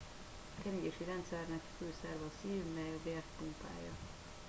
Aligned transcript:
a 0.59 0.61
keringési 0.63 1.03
rendszernek 1.07 1.61
fő 1.77 1.93
szerve 2.01 2.25
a 2.25 2.31
szív 2.41 2.63
mely 2.73 2.91
a 2.95 3.03
vért 3.03 3.25
pumpálja 3.37 3.91